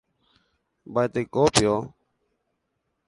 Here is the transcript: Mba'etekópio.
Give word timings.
Mba'etekópio. 0.89 1.73